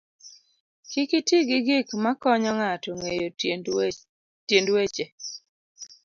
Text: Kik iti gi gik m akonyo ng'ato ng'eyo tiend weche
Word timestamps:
Kik 0.89 1.09
iti 1.19 1.37
gi 1.47 1.59
gik 1.67 1.87
m 2.03 2.05
akonyo 2.11 2.51
ng'ato 2.59 2.89
ng'eyo 2.99 3.27
tiend 4.47 4.65
weche 4.75 5.05